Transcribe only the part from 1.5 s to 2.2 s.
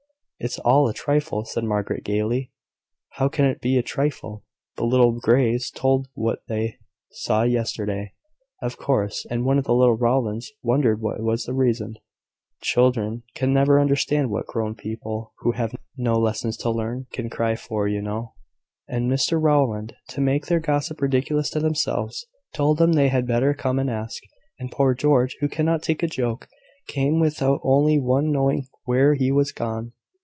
Margaret,